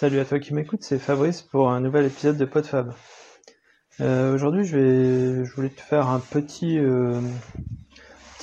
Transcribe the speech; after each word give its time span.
Salut 0.00 0.20
à 0.20 0.24
toi 0.24 0.38
qui 0.38 0.54
m'écoute, 0.54 0.84
c'est 0.84 1.00
Fabrice 1.00 1.42
pour 1.42 1.70
un 1.70 1.80
nouvel 1.80 2.06
épisode 2.06 2.36
de 2.36 2.44
PodFab. 2.44 2.94
Euh, 4.00 4.32
Aujourd'hui, 4.32 4.62
je 4.62 4.78
vais, 4.78 5.44
je 5.44 5.52
voulais 5.56 5.70
te 5.70 5.80
faire 5.80 6.06
un 6.06 6.20
petit, 6.20 6.78
euh, 6.78 7.20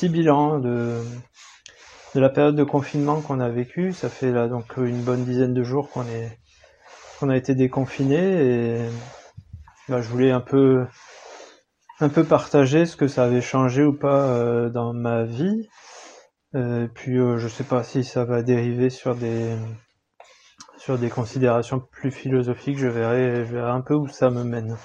bilan 0.02 0.60
de, 0.60 1.02
de 2.14 2.20
la 2.20 2.28
période 2.28 2.58
de 2.58 2.66
confinement 2.66 3.22
qu'on 3.22 3.40
a 3.40 3.48
vécu. 3.48 3.94
Ça 3.94 4.10
fait 4.10 4.34
là 4.34 4.50
donc 4.50 4.76
une 4.76 5.02
bonne 5.02 5.24
dizaine 5.24 5.54
de 5.54 5.64
jours 5.64 5.90
qu'on 5.92 6.06
est, 6.08 6.38
qu'on 7.22 7.30
a 7.30 7.38
été 7.38 7.56
déconfiné 7.56 8.18
et 8.18 8.90
bah, 9.88 10.02
je 10.02 10.10
voulais 10.10 10.32
un 10.32 10.42
peu, 10.42 10.86
un 12.02 12.10
peu 12.10 12.26
partager 12.26 12.86
ce 12.86 12.98
que 12.98 13.08
ça 13.08 13.24
avait 13.24 13.40
changé 13.40 13.82
ou 13.82 13.94
pas 13.94 14.26
euh, 14.26 14.70
dans 14.70 14.92
ma 14.92 15.24
vie. 15.24 15.70
Euh, 16.54 16.90
puis 16.94 17.18
euh, 17.18 17.38
je 17.38 17.48
sais 17.48 17.64
pas 17.64 17.82
si 17.84 18.04
ça 18.04 18.26
va 18.26 18.42
dériver 18.42 18.90
sur 18.90 19.16
des 19.16 19.56
sur 20.86 21.00
des 21.00 21.10
considérations 21.10 21.80
plus 21.80 22.12
philosophiques, 22.12 22.78
je 22.78 22.88
verrai, 22.88 23.44
un 23.60 23.82
peu 23.82 23.96
où 23.96 24.08
ça 24.08 24.30
me 24.30 24.44
mène. 24.44 24.78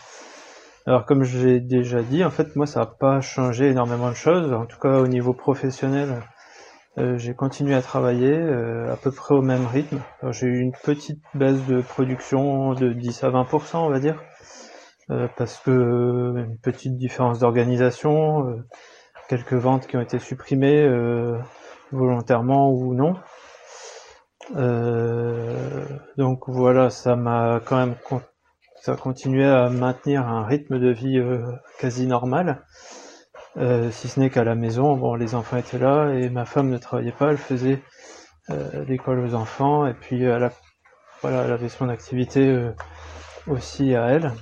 Alors 0.87 1.05
comme 1.05 1.25
j'ai 1.25 1.61
déjà 1.61 2.01
dit, 2.01 2.25
en 2.25 2.31
fait 2.31 2.57
moi 2.57 2.65
ça 2.65 2.81
n'a 2.81 2.87
pas 2.87 3.21
changé 3.21 3.69
énormément 3.69 4.09
de 4.09 4.15
choses, 4.15 4.51
en 4.51 4.65
tout 4.65 4.79
cas 4.79 4.99
au 4.99 5.07
niveau 5.07 5.35
professionnel, 5.35 6.23
euh, 6.97 7.19
j'ai 7.19 7.35
continué 7.35 7.75
à 7.75 7.83
travailler 7.83 8.33
euh, 8.33 8.91
à 8.91 8.97
peu 8.97 9.11
près 9.11 9.35
au 9.35 9.43
même 9.43 9.67
rythme. 9.67 10.01
J'ai 10.31 10.47
eu 10.47 10.61
une 10.61 10.73
petite 10.73 11.21
baisse 11.35 11.67
de 11.67 11.83
production 11.83 12.73
de 12.73 12.95
10 12.95 13.23
à 13.25 13.29
20% 13.29 13.77
on 13.77 13.91
va 13.91 14.01
dire, 14.01 14.23
euh, 15.11 15.29
parce 15.37 15.59
que 15.59 15.71
une 15.71 16.57
petite 16.63 16.97
différence 16.97 17.41
d'organisation, 17.41 18.57
quelques 19.29 19.53
ventes 19.53 19.87
qui 19.87 19.99
ont 19.99 20.01
été 20.01 20.19
supprimées 20.19 20.89
volontairement 21.93 22.73
ou 22.73 22.95
non. 22.95 23.17
Euh, 24.57 25.85
donc 26.17 26.49
voilà, 26.49 26.91
ça 26.91 27.17
m'a 27.17 27.61
quand 27.65 27.77
même 27.77 27.95
ça 28.83 28.93
a 28.93 28.97
continué 28.97 29.45
à 29.45 29.69
maintenir 29.69 30.27
un 30.27 30.45
rythme 30.45 30.79
de 30.79 30.91
vie 30.91 31.19
euh, 31.19 31.45
quasi 31.79 32.07
normal. 32.07 32.65
Euh, 33.57 33.91
si 33.91 34.09
ce 34.09 34.21
n'est 34.21 34.30
qu'à 34.30 34.45
la 34.45 34.55
maison, 34.55 34.97
bon, 34.97 35.15
les 35.15 35.35
enfants 35.35 35.57
étaient 35.57 35.79
là 35.79 36.13
et 36.15 36.30
ma 36.30 36.45
femme 36.45 36.71
ne 36.71 36.79
travaillait 36.79 37.13
pas, 37.13 37.30
elle 37.30 37.39
faisait 37.39 37.83
l'école 38.89 39.21
aux 39.21 39.35
enfants 39.35 39.87
et 39.87 39.95
puis 39.95 40.24
elle, 40.24 40.51
voilà, 41.23 41.45
elle 41.45 41.52
avait 41.52 41.69
son 41.69 41.89
activité 41.89 42.69
aussi 43.46 43.95
à 43.95 44.07
elle. 44.09 44.33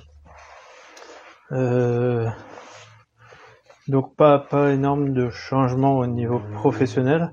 donc 3.87 4.15
pas 4.15 4.39
pas 4.39 4.71
énorme 4.71 5.13
de 5.13 5.29
changement 5.29 5.99
au 5.99 6.07
niveau 6.07 6.39
professionnel. 6.55 7.31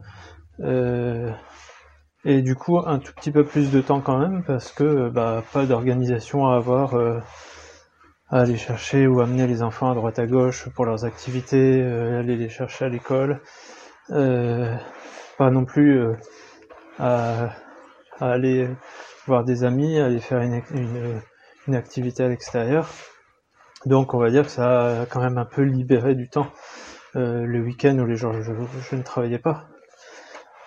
Euh, 0.60 1.30
et 2.28 2.42
du 2.42 2.56
coup, 2.56 2.78
un 2.78 2.98
tout 2.98 3.12
petit 3.14 3.30
peu 3.30 3.44
plus 3.44 3.70
de 3.70 3.80
temps 3.80 4.00
quand 4.00 4.18
même, 4.18 4.42
parce 4.42 4.72
que 4.72 5.08
bah, 5.08 5.44
pas 5.52 5.64
d'organisation 5.64 6.48
à 6.48 6.56
avoir 6.56 6.94
euh, 6.94 7.20
à 8.30 8.40
aller 8.40 8.56
chercher 8.56 9.06
ou 9.06 9.20
amener 9.20 9.46
les 9.46 9.62
enfants 9.62 9.92
à 9.92 9.94
droite 9.94 10.18
à 10.18 10.26
gauche 10.26 10.68
pour 10.70 10.86
leurs 10.86 11.04
activités, 11.04 11.80
euh, 11.80 12.18
aller 12.18 12.36
les 12.36 12.48
chercher 12.48 12.86
à 12.86 12.88
l'école. 12.88 13.40
Euh, 14.10 14.76
pas 15.38 15.52
non 15.52 15.64
plus 15.64 16.00
à, 16.98 17.50
aller 18.20 18.68
voir 19.28 19.44
des 19.44 19.62
amis, 19.62 20.00
aller 20.00 20.18
faire 20.18 20.40
une, 20.40 20.62
une, 21.68 21.74
activité 21.76 22.24
à 22.24 22.28
l'extérieur. 22.28 22.88
Donc 23.84 24.14
on 24.14 24.18
va 24.18 24.30
dire 24.30 24.46
que 24.46 24.50
ça 24.50 25.02
a 25.02 25.06
quand 25.06 25.20
même 25.20 25.38
un 25.38 25.44
peu 25.44 25.62
libéré 25.62 26.16
du 26.16 26.28
temps 26.28 26.48
le 27.14 27.60
week-end 27.60 27.96
où 27.98 28.04
les 28.04 28.16
jours 28.16 28.32
je 28.32 28.96
ne 28.96 29.02
travaillais 29.02 29.38
pas. 29.38 29.68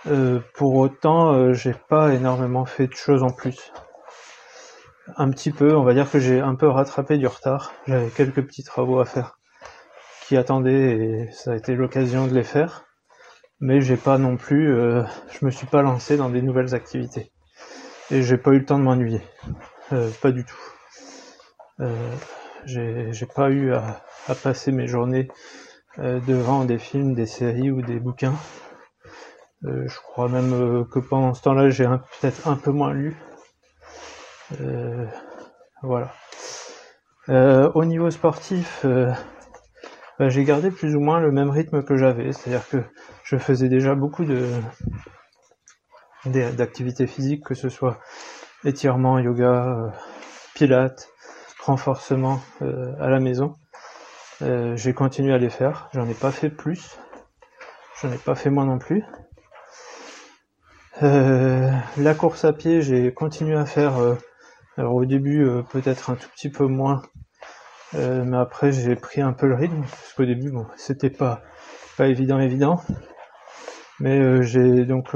Euh, 0.08 0.40
pour 0.54 0.76
autant, 0.76 1.34
euh, 1.34 1.54
j'ai 1.54 1.74
pas 1.74 2.14
énormément 2.14 2.66
fait 2.66 2.88
de 2.88 2.94
choses 2.94 3.24
en 3.24 3.32
plus. 3.32 3.74
Un 5.18 5.30
petit 5.30 5.52
peu, 5.52 5.76
on 5.76 5.84
va 5.84 5.94
dire 5.94 6.10
que 6.10 6.20
j'ai 6.20 6.40
un 6.40 6.56
peu 6.56 6.68
rattrapé 6.68 7.18
du 7.18 7.28
retard. 7.28 7.74
J'avais 7.88 8.10
quelques 8.10 8.46
petits 8.46 8.64
travaux 8.64 9.00
à 9.00 9.06
faire 9.06 9.38
qui 10.28 10.38
attendaient 10.38 10.98
et 10.98 11.32
ça 11.32 11.52
a 11.52 11.56
été 11.56 11.76
l'occasion 11.76 12.28
de 12.28 12.34
les 12.34 12.44
faire. 12.44 12.86
Mais 13.60 13.82
j'ai 13.82 13.98
pas 13.98 14.18
non 14.18 14.38
plus, 14.38 14.74
euh, 14.74 15.04
je 15.32 15.46
me 15.46 15.52
suis 15.52 15.68
pas 15.68 15.82
lancé 15.82 16.16
dans 16.16 16.30
des 16.30 16.42
nouvelles 16.42 16.76
activités. 16.76 17.32
Et 18.10 18.22
j'ai 18.22 18.38
pas 18.38 18.52
eu 18.52 18.60
le 18.60 18.66
temps 18.66 18.80
de 18.80 18.84
m'ennuyer. 18.84 19.22
pas 20.22 20.32
du 20.32 20.46
tout. 20.46 21.86
j'ai 22.66 23.26
pas 23.36 23.50
eu 23.50 23.74
à, 23.74 24.02
passer 24.44 24.72
mes 24.72 24.88
journées 24.88 25.28
devant 25.98 26.64
des 26.64 26.80
films, 26.80 27.14
des 27.14 27.26
séries 27.26 27.72
ou 27.72 27.82
des 27.82 28.00
bouquins. 28.00 28.36
Euh, 29.66 29.88
je 29.88 29.96
crois 30.00 30.30
même 30.30 30.54
euh, 30.54 30.84
que 30.86 31.00
pendant 31.00 31.34
ce 31.34 31.42
temps-là, 31.42 31.70
j'ai 31.70 31.86
peut-être 31.86 32.48
un 32.48 32.56
peu 32.56 32.72
moins 32.72 32.94
lu. 32.94 33.18
Euh, 34.62 35.06
voilà. 35.84 36.14
au 37.76 37.86
niveau 37.86 38.10
sportif, 38.10 38.86
bah, 40.18 40.30
j'ai 40.30 40.44
gardé 40.44 40.72
plus 40.72 40.96
ou 40.96 41.00
moins 41.00 41.20
le 41.20 41.32
même 41.32 41.50
rythme 41.50 41.84
que 41.84 41.96
j'avais, 41.96 42.34
c'est-à-dire 42.34 42.68
que 42.68 42.84
je 43.24 43.38
faisais 43.38 43.70
déjà 43.70 43.96
beaucoup 43.96 44.26
de 44.26 44.48
d'activités 46.26 47.08
physiques, 47.08 47.46
que 47.46 47.54
ce 47.54 47.70
soit 47.70 48.00
étirement, 48.66 49.20
yoga, 49.20 49.94
pilates, 50.56 51.10
renforcement 51.62 52.42
à 52.62 53.10
la 53.10 53.20
maison. 53.20 53.56
j'ai 54.42 54.94
continué 54.94 55.34
à 55.34 55.38
les 55.38 55.50
faire, 55.50 55.90
j'en 55.94 56.10
ai 56.10 56.16
pas 56.16 56.32
fait 56.32 56.50
plus, 56.50 56.98
j'en 58.02 58.12
ai 58.12 58.18
pas 58.18 58.36
fait 58.36 58.50
moins 58.50 58.66
non 58.66 58.80
plus. 58.80 59.06
Euh, 61.02 61.72
la 61.98 62.14
course 62.14 62.44
à 62.44 62.52
pied, 62.52 62.82
j'ai 62.82 63.14
continué 63.14 63.56
à 63.56 63.66
faire. 63.66 63.98
Euh, 63.98 64.16
au 64.78 65.06
début, 65.06 65.46
euh, 65.46 65.62
peut-être 65.62 66.10
un 66.10 66.16
tout 66.16 66.28
petit 66.30 66.50
peu 66.50 66.66
moins, 66.66 67.02
mais 67.94 68.38
après 68.38 68.72
j'ai 68.72 68.96
pris 68.96 69.20
un 69.20 69.34
peu 69.34 69.48
le 69.48 69.56
rythme 69.56 69.82
parce 69.82 70.14
qu'au 70.14 70.26
début, 70.26 70.52
bon, 70.52 70.68
c'était 70.78 71.10
pas 71.10 71.42
évident, 72.00 72.40
évident. 72.40 72.82
Mais 74.00 74.42
j'ai 74.44 74.86
donc 74.86 75.10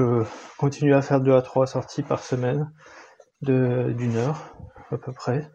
continué 0.57 0.93
à 0.93 1.01
faire 1.01 1.21
deux 1.21 1.33
à 1.33 1.41
trois 1.41 1.65
sorties 1.65 2.03
par 2.03 2.23
semaine 2.23 2.69
d'une 3.41 4.17
heure 4.17 4.53
à 4.91 4.97
peu 4.97 5.13
près. 5.13 5.49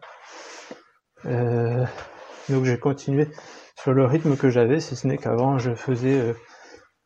donc 1.25 2.65
j'ai 2.65 2.79
continué 2.79 3.27
sur 3.75 3.93
le 3.93 4.05
rythme 4.05 4.35
que 4.35 4.49
j'avais, 4.49 4.79
si 4.79 4.95
ce 4.95 5.05
n'est 5.05 5.17
qu'avant 5.17 5.59
je 5.59 5.75
faisais 5.75 6.33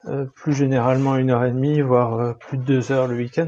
euh, 0.07 0.25
plus 0.25 0.51
généralement 0.51 1.15
une 1.15 1.31
heure 1.31 1.45
et 1.45 1.51
demie, 1.51 1.79
voire 1.79 2.19
euh, 2.19 2.33
plus 2.33 2.57
de 2.57 2.63
deux 2.63 2.91
heures 2.91 3.07
le 3.07 3.15
week-end, 3.15 3.47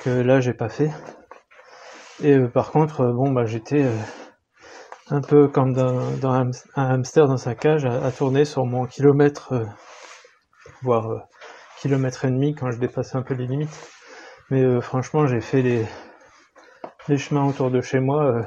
que 0.00 0.10
là 0.10 0.40
j'ai 0.40 0.52
pas 0.52 0.68
fait. 0.68 0.90
Et 2.22 2.36
euh, 2.36 2.46
par 2.46 2.70
contre, 2.70 3.06
bon 3.06 3.30
bah 3.32 3.46
j'étais 3.46 3.86
un 5.08 5.22
peu 5.22 5.48
comme 5.48 5.72
dans, 5.72 6.30
un, 6.30 6.50
hamster 6.76 7.26
dans 7.26 7.38
sa 7.38 7.54
cage 7.54 7.86
à, 7.86 8.10
tourner 8.12 8.44
sur 8.44 8.66
mon 8.66 8.84
kilomètre, 8.84 9.54
voire 10.82 11.26
kilomètre 11.78 12.26
et 12.26 12.30
demi 12.30 12.54
quand 12.54 12.70
je 12.70 12.78
dépassais 12.78 13.16
un 13.16 13.22
peu 13.22 13.32
les 13.32 13.46
limites. 13.46 13.90
Mais 14.50 14.80
franchement, 14.82 15.26
j'ai 15.26 15.40
fait 15.40 15.62
les, 15.62 15.86
les 17.08 17.16
chemins 17.16 17.46
autour 17.46 17.70
de 17.70 17.80
chez 17.80 18.00
moi 18.00 18.46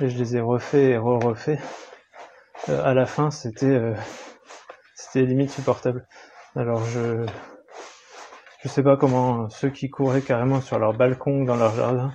et 0.00 0.08
je 0.08 0.18
les 0.18 0.36
ai 0.36 0.40
refaits 0.40 0.74
et 0.74 0.98
re-refaits. 0.98 1.60
à 2.68 2.92
la 2.92 3.06
fin, 3.06 3.30
c'était 3.30 3.94
c'était 4.94 5.26
limite 5.26 5.50
supportable. 5.50 6.06
Alors 6.56 6.84
je 6.84 7.26
je 8.62 8.68
sais 8.68 8.82
pas 8.82 8.96
comment 8.96 9.50
ceux 9.50 9.70
qui 9.70 9.90
couraient 9.90 10.22
carrément 10.22 10.60
sur 10.60 10.78
leur 10.78 10.94
balcon 10.94 11.44
dans 11.44 11.56
leur 11.56 11.74
jardin 11.74 12.12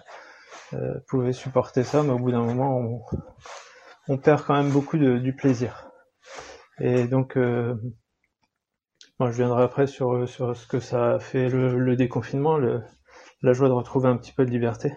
euh, 0.74 1.00
pouvaient 1.08 1.34
supporter 1.34 1.84
ça, 1.84 2.04
mais 2.04 2.12
au 2.12 2.20
bout 2.20 2.32
d'un 2.32 2.44
moment 2.44 2.78
on, 2.78 3.02
on, 4.08 4.18
perd 4.18 4.44
quand 4.44 4.56
même 4.56 4.72
beaucoup 4.72 4.98
de, 4.98 5.18
du 5.18 5.36
plaisir. 5.36 5.92
Et 6.80 7.08
donc 7.08 7.38
euh, 7.38 7.76
je 9.20 9.28
viendrai 9.32 9.64
après 9.64 9.86
sur, 9.88 10.28
sur 10.28 10.56
ce 10.56 10.66
que 10.66 10.80
ça 10.80 11.16
a 11.16 11.20
fait 11.20 11.50
le, 11.50 11.96
déconfinement, 11.96 12.58
le, 12.58 12.82
la 13.42 13.54
joie 13.54 13.68
de 13.68 13.74
retrouver 13.74 14.08
un 14.10 14.18
petit 14.18 14.32
peu 14.32 14.46
de 14.46 14.52
liberté. 14.52 14.94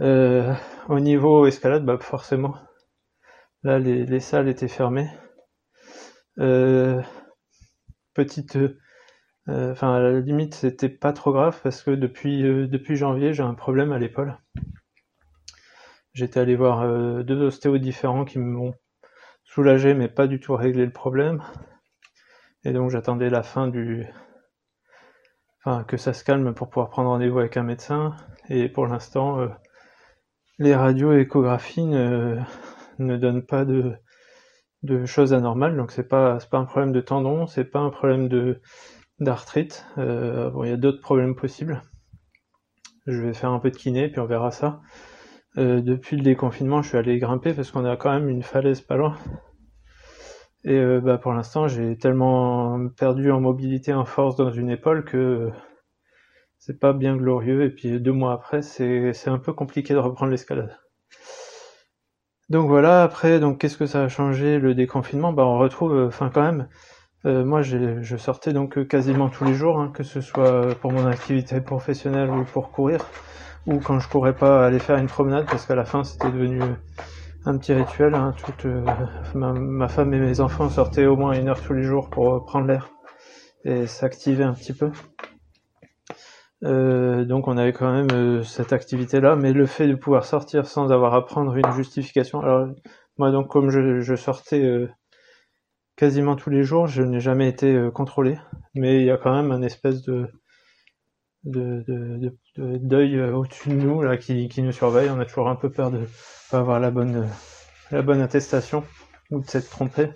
Euh, 0.00 0.54
au 0.88 1.00
niveau 1.00 1.46
escalade, 1.46 1.84
bah 1.84 1.98
forcément, 2.00 2.54
là 3.62 3.78
les, 3.78 4.06
les 4.06 4.20
salles 4.20 4.48
étaient 4.48 4.68
fermées. 4.68 5.10
Euh, 6.40 7.02
petite, 8.14 8.56
euh, 8.56 9.72
enfin 9.72 9.94
à 9.94 10.00
la 10.00 10.20
limite 10.20 10.54
c'était 10.54 10.88
pas 10.88 11.12
trop 11.12 11.32
grave 11.32 11.60
parce 11.62 11.82
que 11.82 11.90
depuis 11.90 12.42
euh, 12.44 12.66
janvier 12.96 13.34
j'ai 13.34 13.42
un 13.42 13.54
problème 13.54 13.92
à 13.92 13.98
l'épaule. 13.98 14.38
J'étais 16.14 16.40
allé 16.40 16.56
voir 16.56 16.82
deux 17.22 17.40
ostéos 17.42 17.78
différents 17.78 18.24
qui 18.24 18.38
m'ont 18.38 18.74
soulagé 19.44 19.94
mais 19.94 20.08
pas 20.08 20.26
du 20.26 20.40
tout 20.40 20.56
réglé 20.56 20.84
le 20.84 20.92
problème. 20.92 21.42
Et 22.64 22.72
donc 22.72 22.90
j'attendais 22.90 23.30
la 23.30 23.42
fin 23.42 23.68
du, 23.68 24.06
enfin 25.64 25.84
que 25.84 25.96
ça 25.96 26.12
se 26.12 26.24
calme 26.24 26.54
pour 26.54 26.68
pouvoir 26.68 26.90
prendre 26.90 27.10
rendez-vous 27.10 27.38
avec 27.38 27.56
un 27.56 27.62
médecin. 27.62 28.16
Et 28.48 28.68
pour 28.68 28.86
l'instant, 28.86 29.48
les 30.58 30.74
radios 30.74 31.12
échographies 31.12 31.86
ne 31.86 33.16
donnent 33.16 33.46
pas 33.46 33.64
de 33.64 33.94
de 34.82 35.04
choses 35.06 35.32
anormales. 35.34 35.76
Donc 35.76 35.92
c'est 35.92 36.08
pas 36.08 36.40
c'est 36.40 36.50
pas 36.50 36.58
un 36.58 36.64
problème 36.64 36.92
de 36.92 37.00
tendon, 37.00 37.46
c'est 37.46 37.64
pas 37.64 37.80
un 37.80 37.90
problème 37.90 38.28
de 38.28 38.60
d'arthrite. 39.20 39.86
Euh, 39.98 40.50
bon, 40.50 40.64
il 40.64 40.70
y 40.70 40.72
a 40.72 40.76
d'autres 40.76 41.00
problèmes 41.00 41.34
possibles. 41.36 41.82
je 43.06 43.20
vais 43.20 43.34
faire 43.34 43.50
un 43.50 43.58
peu 43.58 43.70
de 43.70 43.76
kiné, 43.76 44.08
puis 44.08 44.20
on 44.20 44.26
verra 44.26 44.50
ça. 44.50 44.80
Euh, 45.58 45.80
depuis 45.80 46.16
le 46.16 46.22
déconfinement, 46.22 46.82
je 46.82 46.88
suis 46.90 46.98
allé 46.98 47.18
grimper 47.18 47.52
parce 47.54 47.70
qu'on 47.70 47.84
a 47.84 47.96
quand 47.96 48.12
même 48.12 48.28
une 48.28 48.42
falaise 48.42 48.80
pas 48.80 48.96
loin. 48.96 49.16
Et 50.64 50.76
euh, 50.78 51.00
bah, 51.00 51.18
pour 51.18 51.32
l'instant, 51.32 51.68
j'ai 51.68 51.96
tellement 51.98 52.88
perdu 52.90 53.30
en 53.30 53.40
mobilité, 53.40 53.92
en 53.94 54.04
force 54.04 54.36
dans 54.36 54.50
une 54.50 54.70
épaule 54.70 55.04
que 55.04 55.50
c'est 56.58 56.78
pas 56.78 56.92
bien 56.92 57.16
glorieux. 57.16 57.64
Et 57.64 57.70
puis 57.70 58.00
deux 58.00 58.12
mois 58.12 58.32
après, 58.32 58.62
c'est 58.62 59.28
un 59.28 59.38
peu 59.38 59.52
compliqué 59.52 59.94
de 59.94 59.98
reprendre 59.98 60.30
l'escalade. 60.30 60.76
Donc 62.50 62.68
voilà, 62.68 63.04
après, 63.04 63.38
donc 63.38 63.58
qu'est-ce 63.58 63.76
que 63.76 63.86
ça 63.86 64.02
a 64.02 64.08
changé 64.08 64.58
le 64.58 64.74
déconfinement? 64.74 65.32
Bah 65.32 65.44
on 65.46 65.56
retrouve, 65.58 65.94
euh, 65.94 66.08
enfin 66.08 66.30
quand 66.34 66.42
même, 66.42 66.68
euh, 67.24 67.44
moi 67.44 67.62
je 67.62 68.16
sortais 68.16 68.52
donc 68.52 68.88
quasiment 68.88 69.28
tous 69.28 69.44
les 69.44 69.54
jours, 69.54 69.78
hein, 69.78 69.92
que 69.94 70.02
ce 70.02 70.20
soit 70.20 70.74
pour 70.80 70.90
mon 70.90 71.06
activité 71.06 71.60
professionnelle 71.60 72.28
ou 72.28 72.44
pour 72.44 72.72
courir, 72.72 73.06
ou 73.66 73.78
quand 73.78 74.00
je 74.00 74.08
courais 74.08 74.34
pas 74.34 74.66
aller 74.66 74.80
faire 74.80 74.98
une 74.98 75.06
promenade, 75.06 75.46
parce 75.46 75.64
qu'à 75.64 75.76
la 75.76 75.84
fin 75.84 76.02
c'était 76.02 76.30
devenu 76.30 76.60
un 77.44 77.56
petit 77.56 77.72
rituel. 77.72 78.14
Hein, 78.14 78.34
toute, 78.44 78.66
euh, 78.66 78.84
ma, 79.34 79.88
femme 79.88 80.12
et 80.12 80.18
mes 80.18 80.40
enfants 80.40 80.68
sortaient 80.68 81.06
au 81.06 81.16
moins 81.16 81.32
une 81.32 81.48
heure 81.48 81.60
tous 81.62 81.74
les 81.74 81.84
jours 81.84 82.10
pour 82.10 82.44
prendre 82.44 82.66
l'air 82.66 82.90
et 83.64 83.86
s'activer 83.86 84.44
un 84.44 84.54
petit 84.54 84.72
peu. 84.72 84.90
Euh, 86.64 87.24
donc 87.24 87.48
on 87.48 87.56
avait 87.56 87.72
quand 87.72 87.90
même 87.90 88.10
euh, 88.12 88.42
cette 88.42 88.72
activité-là, 88.72 89.36
mais 89.36 89.52
le 89.52 89.66
fait 89.66 89.88
de 89.88 89.94
pouvoir 89.94 90.24
sortir 90.24 90.66
sans 90.66 90.92
avoir 90.92 91.14
à 91.14 91.24
prendre 91.24 91.56
une 91.56 91.72
justification. 91.72 92.40
Alors 92.40 92.68
moi 93.18 93.30
donc 93.30 93.48
comme 93.48 93.70
je, 93.70 94.14
sortais 94.16 94.62
euh, 94.62 94.88
quasiment 95.96 96.36
tous 96.36 96.50
les 96.50 96.62
jours, 96.62 96.86
je 96.86 97.02
n'ai 97.02 97.20
jamais 97.20 97.48
été 97.48 97.88
contrôlé, 97.94 98.38
mais 98.74 99.00
il 99.00 99.06
y 99.06 99.10
a 99.10 99.16
quand 99.16 99.34
même 99.34 99.52
un 99.52 99.62
espèce 99.62 100.02
de 100.02 100.28
de, 101.44 101.82
de, 101.88 102.36
de 102.58 102.76
deuil 102.76 103.18
au-dessus 103.18 103.70
de 103.70 103.74
nous 103.74 104.02
là 104.02 104.18
qui, 104.18 104.50
nous 104.58 104.72
surveille. 104.72 105.08
On 105.10 105.20
a 105.20 105.24
toujours 105.24 105.48
un 105.48 105.56
peu 105.56 105.70
peur 105.70 105.90
de 105.90 106.06
pas 106.50 106.58
avoir 106.58 106.80
la 106.80 106.90
bonne 106.90 107.28
la 107.90 108.02
bonne 108.02 108.20
attestation 108.20 108.84
ou 109.30 109.40
de 109.40 109.46
s'être 109.46 109.70
trompé. 109.70 110.10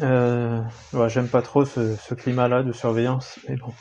Ouais, 0.00 1.08
J'aime 1.08 1.28
pas 1.28 1.42
trop 1.42 1.64
ce, 1.64 1.96
ce 1.96 2.14
climat-là 2.14 2.62
de 2.62 2.72
surveillance, 2.72 3.38
mais 3.48 3.56
bon. 3.56 3.72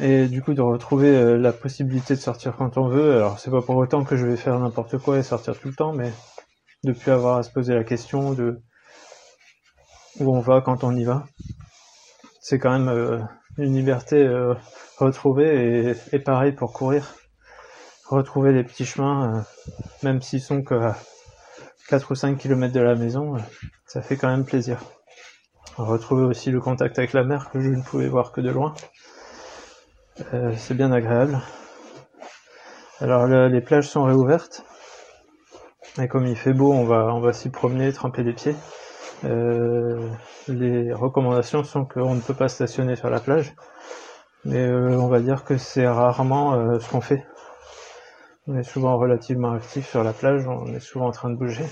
Et 0.00 0.26
du 0.26 0.42
coup, 0.42 0.54
de 0.54 0.62
retrouver 0.62 1.14
euh, 1.14 1.36
la 1.36 1.52
possibilité 1.52 2.14
de 2.14 2.20
sortir 2.20 2.56
quand 2.56 2.78
on 2.78 2.88
veut. 2.88 3.16
Alors, 3.16 3.38
c'est 3.38 3.50
pas 3.50 3.60
pour 3.60 3.76
autant 3.76 4.04
que 4.04 4.16
je 4.16 4.26
vais 4.26 4.36
faire 4.36 4.58
n'importe 4.58 4.98
quoi 4.98 5.18
et 5.18 5.22
sortir 5.22 5.58
tout 5.58 5.68
le 5.68 5.74
temps, 5.74 5.92
mais 5.92 6.12
de 6.84 6.92
plus 6.92 7.10
avoir 7.10 7.36
à 7.36 7.42
se 7.42 7.50
poser 7.50 7.74
la 7.74 7.84
question 7.84 8.32
de 8.32 8.60
où 10.18 10.34
on 10.34 10.40
va 10.40 10.60
quand 10.60 10.82
on 10.84 10.94
y 10.96 11.04
va. 11.04 11.26
C'est 12.40 12.58
quand 12.58 12.72
même 12.72 12.88
euh, 12.88 13.18
une 13.58 13.74
liberté 13.74 14.16
euh, 14.16 14.54
retrouvée 14.98 15.90
et, 15.90 16.16
et, 16.16 16.18
pareil 16.18 16.52
pour 16.52 16.72
courir. 16.72 17.14
Retrouver 18.08 18.52
les 18.52 18.64
petits 18.64 18.84
chemins, 18.84 19.44
même 20.02 20.20
s'ils 20.20 20.40
sont 20.40 20.62
que 20.62 20.74
à 20.74 20.96
4 21.88 22.10
ou 22.10 22.14
5 22.14 22.36
km 22.38 22.72
de 22.72 22.80
la 22.80 22.94
maison, 22.94 23.36
ça 23.86 24.02
fait 24.02 24.16
quand 24.16 24.28
même 24.28 24.44
plaisir. 24.44 24.78
Retrouver 25.76 26.24
aussi 26.24 26.50
le 26.50 26.60
contact 26.60 26.98
avec 26.98 27.12
la 27.12 27.24
mer 27.24 27.50
que 27.50 27.60
je 27.60 27.70
ne 27.70 27.82
pouvais 27.82 28.08
voir 28.08 28.32
que 28.32 28.40
de 28.40 28.50
loin. 28.50 28.74
Euh, 30.34 30.52
c'est 30.56 30.74
bien 30.74 30.92
agréable. 30.92 31.40
Alors 33.00 33.26
les 33.26 33.60
plages 33.60 33.88
sont 33.88 34.04
réouvertes. 34.04 34.64
Et 36.00 36.08
comme 36.08 36.26
il 36.26 36.36
fait 36.36 36.52
beau, 36.52 36.72
on 36.72 36.84
va, 37.20 37.32
s'y 37.32 37.50
promener, 37.50 37.92
tremper 37.92 38.22
les 38.22 38.32
pieds. 38.32 38.54
Euh, 39.24 40.08
les 40.48 40.92
recommandations 40.92 41.64
sont 41.64 41.84
qu'on 41.84 42.14
ne 42.14 42.20
peut 42.20 42.34
pas 42.34 42.48
stationner 42.48 42.96
sur 42.96 43.10
la 43.10 43.20
plage. 43.20 43.54
Mais 44.44 44.66
euh, 44.66 44.96
on 44.98 45.08
va 45.08 45.20
dire 45.20 45.44
que 45.44 45.56
c'est 45.58 45.86
rarement 45.86 46.78
ce 46.78 46.88
qu'on 46.88 47.00
fait. 47.00 47.26
On 48.46 48.56
est 48.56 48.64
souvent 48.64 48.96
relativement 48.98 49.52
actif 49.52 49.88
sur 49.88 50.02
la 50.02 50.12
plage, 50.12 50.46
on 50.46 50.66
est 50.74 50.80
souvent 50.80 51.06
en 51.06 51.12
train 51.12 51.30
de 51.30 51.36
bouger. 51.36 51.64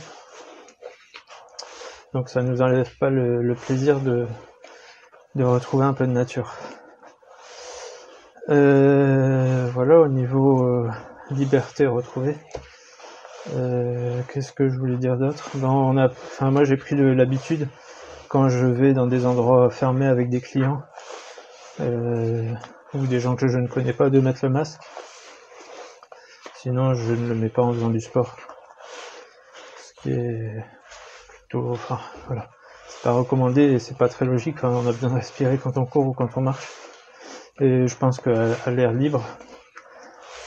Donc 2.12 2.28
ça 2.28 2.42
ne 2.42 2.50
nous 2.50 2.62
enlève 2.62 2.96
pas 2.98 3.10
le, 3.10 3.54
plaisir 3.54 4.00
de 4.00 4.26
retrouver 5.36 5.84
un 5.84 5.94
peu 5.94 6.06
de 6.06 6.12
nature. 6.12 6.52
Euh, 8.48 9.70
voilà, 9.72 10.00
au 10.00 10.08
niveau 10.08 10.64
euh, 10.64 10.90
liberté 11.30 11.86
retrouvée. 11.86 12.36
Euh, 13.54 14.22
Qu'est-ce 14.28 14.52
que 14.52 14.68
je 14.68 14.76
voulais 14.78 14.96
dire 14.96 15.16
d'autre? 15.16 15.50
Ben, 15.54 16.10
Moi 16.40 16.64
j'ai 16.64 16.76
pris 16.76 16.96
l'habitude, 16.96 17.68
quand 18.28 18.48
je 18.48 18.66
vais 18.66 18.92
dans 18.92 19.06
des 19.06 19.26
endroits 19.26 19.70
fermés 19.70 20.06
avec 20.06 20.30
des 20.30 20.40
clients, 20.40 20.82
euh, 21.80 22.52
ou 22.94 23.06
des 23.06 23.20
gens 23.20 23.36
que 23.36 23.48
je 23.48 23.58
ne 23.58 23.68
connais 23.68 23.92
pas, 23.92 24.10
de 24.10 24.20
mettre 24.20 24.44
le 24.44 24.50
masque. 24.50 24.80
Sinon 26.56 26.94
je 26.94 27.12
ne 27.12 27.28
le 27.28 27.34
mets 27.34 27.48
pas 27.48 27.62
en 27.62 27.72
faisant 27.72 27.90
du 27.90 28.00
sport. 28.00 28.36
Ce 29.76 30.02
qui 30.02 30.12
est 30.12 30.64
plutôt... 31.28 31.70
Enfin 31.72 32.00
voilà. 32.26 32.48
C'est 32.88 33.02
pas 33.02 33.12
recommandé 33.12 33.62
et 33.62 33.78
c'est 33.78 33.96
pas 33.96 34.08
très 34.08 34.24
logique. 34.24 34.64
on 34.64 34.86
a 34.86 34.92
besoin 34.92 35.10
de 35.10 35.14
respirer 35.14 35.58
quand 35.58 35.78
on 35.78 35.86
court 35.86 36.06
ou 36.06 36.12
quand 36.12 36.36
on 36.36 36.40
marche. 36.40 36.68
Et 37.60 37.86
je 37.86 37.94
pense 37.94 38.20
qu'à 38.20 38.70
l'air 38.70 38.92
libre, 38.92 39.22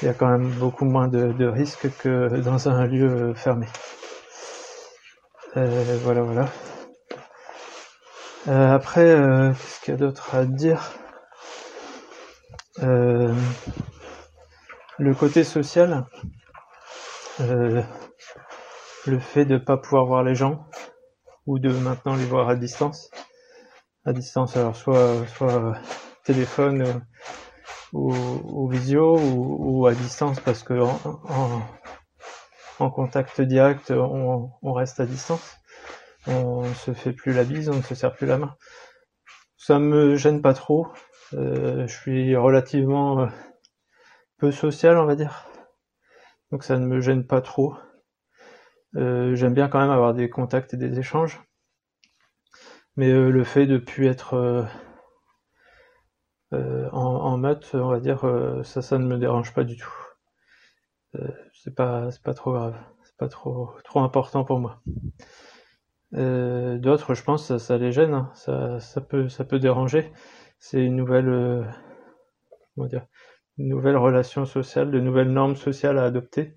il 0.02 0.08
y 0.08 0.10
a 0.10 0.16
quand 0.16 0.28
même 0.28 0.50
beaucoup 0.50 0.86
moins 0.86 1.08
de, 1.08 1.46
risques 1.46 1.88
que 2.00 2.40
dans 2.42 2.68
un 2.68 2.88
lieu 2.88 3.34
fermé. 3.36 3.68
Euh, 5.56 5.98
voilà, 6.02 6.22
voilà. 6.24 6.46
Euh, 8.48 8.74
après, 8.74 9.12
euh, 9.12 9.52
qu'est-ce 9.52 9.80
qu'il 9.82 9.94
y 9.94 9.96
a 9.96 10.00
d'autre 10.00 10.34
à 10.34 10.46
dire? 10.46 10.92
Le 15.00 15.14
côté 15.14 15.44
social, 15.44 16.06
le 17.40 17.84
fait 19.20 19.46
de 19.46 19.54
ne 19.54 19.60
pas 19.60 19.78
pouvoir 19.78 20.06
voir 20.06 20.24
les 20.24 20.34
gens 20.36 20.66
ou 21.46 21.60
de 21.60 21.70
maintenant 21.70 22.16
les 22.16 22.26
voir 22.26 22.50
à 22.50 22.56
distance. 22.56 23.12
À 24.06 24.14
distance, 24.14 24.58
alors 24.58 24.76
soit, 24.76 25.26
soit 25.28 25.76
téléphone 26.24 26.82
euh, 26.82 26.94
ou, 27.94 28.68
visio 28.68 29.18
ou, 29.20 29.86
à 29.88 29.94
distance 29.94 30.40
parce 30.40 30.64
que 30.64 30.74
en, 32.80 32.90
contact 32.90 33.40
direct 33.42 33.92
on, 33.92 34.74
reste 34.74 35.00
à 35.00 35.06
distance. 35.06 35.58
On 36.28 36.64
ne 36.64 36.74
se 36.74 36.94
fait 36.94 37.14
plus 37.14 37.34
la 37.34 37.44
bise 37.44 37.70
on 37.70 37.76
ne 37.76 37.82
se 37.82 37.96
serre 37.96 38.14
plus 38.14 38.28
la 38.28 38.38
main. 38.38 38.56
Ça 39.58 39.80
me 39.80 40.16
gêne 40.16 40.42
pas 40.42 40.54
trop. 40.54 40.88
Euh, 41.34 41.88
je 41.88 41.94
suis 41.94 42.36
relativement 42.36 43.22
euh, 43.22 43.28
peu 44.38 44.52
social 44.52 44.98
on 44.98 45.06
va 45.06 45.16
dire. 45.16 45.48
Donc 46.52 46.64
ça 46.64 46.78
ne 46.78 46.86
me 46.86 47.00
gêne 47.02 47.26
pas 47.26 47.42
trop. 47.42 47.76
J'aime 48.96 49.56
bien 49.56 49.70
quand 49.70 49.80
même 49.80 49.90
avoir 49.90 50.14
des 50.14 50.30
contacts 50.30 50.76
et 50.76 50.78
des 50.78 51.00
échanges. 51.00 51.42
Mais 52.96 53.12
le 53.12 53.44
fait 53.44 53.66
de 53.66 53.80
plus 53.80 54.06
être 54.06 54.68
euh, 56.54 56.90
en, 56.92 57.38
maths, 57.38 57.72
on 57.74 57.90
va 57.90 58.00
dire, 58.00 58.26
euh, 58.26 58.64
ça, 58.64 58.82
ça 58.82 58.98
ne 58.98 59.06
me 59.06 59.18
dérange 59.18 59.54
pas 59.54 59.64
du 59.64 59.78
tout. 59.78 59.94
Euh, 61.16 61.28
c'est 61.54 61.76
pas, 61.76 62.12
c'est 62.12 62.24
pas 62.24 62.34
trop 62.34 62.54
grave, 62.54 62.76
c'est 63.04 63.18
pas 63.18 63.28
trop, 63.28 63.72
trop 63.84 64.02
important 64.02 64.44
pour 64.44 64.60
moi. 64.60 64.82
D'autres, 66.12 67.16
je 67.16 67.24
pense, 67.24 67.48
ça, 67.48 67.60
ça 67.60 67.78
les 67.78 67.92
gêne, 67.92 68.14
hein. 68.14 68.32
ça, 68.36 68.80
ça 68.80 69.02
peut, 69.02 69.30
ça 69.30 69.46
peut 69.46 69.60
déranger. 69.60 70.12
C'est 70.60 70.84
une 70.84 70.96
nouvelle, 70.96 71.66
comment 72.76 72.88
dire, 72.88 73.08
une 73.58 73.70
nouvelle 73.70 73.98
relation 73.98 74.46
sociale, 74.46 74.92
de 74.92 75.00
nouvelles 75.00 75.32
normes 75.32 75.56
sociales 75.56 75.98
à 75.98 76.06
adopter. 76.06 76.56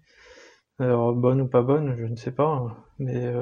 Alors 0.78 1.14
bonnes 1.14 1.40
ou 1.40 1.48
pas 1.48 1.62
bonnes, 1.62 1.96
je 1.96 2.04
ne 2.04 2.16
sais 2.16 2.32
pas, 2.32 2.44
hein. 2.44 2.76
mais 2.98 3.32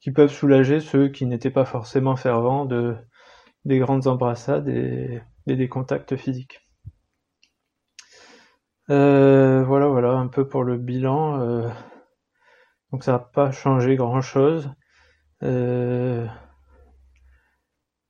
qui 0.00 0.12
peuvent 0.12 0.32
soulager 0.32 0.80
ceux 0.80 1.08
qui 1.08 1.26
n'étaient 1.26 1.50
pas 1.50 1.64
forcément 1.66 2.16
fervents 2.16 2.64
de 2.64 2.96
des 3.66 3.78
grandes 3.78 4.06
embrassades 4.06 4.68
et, 4.68 5.20
des 5.46 5.68
contacts 5.68 6.16
physiques. 6.16 6.60
Euh, 8.90 9.64
voilà, 9.64 9.88
voilà, 9.88 10.12
un 10.12 10.28
peu 10.28 10.48
pour 10.48 10.64
le 10.64 10.76
bilan. 10.76 11.40
Euh, 11.40 11.68
donc 12.92 13.02
ça 13.04 13.12
n'a 13.12 13.18
pas 13.18 13.50
changé 13.50 13.96
grand-chose. 13.96 14.70
Euh, 15.42 16.26